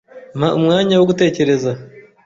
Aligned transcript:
Mpa 0.37 0.49
umwanya 0.57 0.93
wo 0.95 1.05
gutekereza. 1.09 1.71